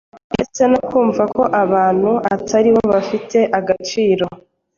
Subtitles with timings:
[0.33, 4.25] ndetse no kumva ko abantu atari bo bafite agaciro